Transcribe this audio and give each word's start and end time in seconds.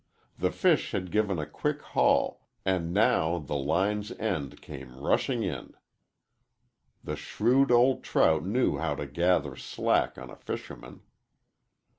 The 0.35 0.49
fish 0.49 0.93
had 0.93 1.11
given 1.11 1.37
a 1.37 1.45
quick 1.45 1.83
haul, 1.83 2.47
and 2.65 2.91
now 2.91 3.37
the 3.37 3.55
line's 3.55 4.11
end 4.13 4.59
came 4.59 4.97
rushing 4.99 5.43
in. 5.43 5.75
The 7.03 7.15
shrewd 7.15 7.71
old 7.71 8.03
trout 8.03 8.43
knew 8.43 8.79
how 8.79 8.95
to 8.95 9.05
gather 9.05 9.55
slack 9.55 10.17
on 10.17 10.31
a 10.31 10.35
fisherman. 10.35 11.03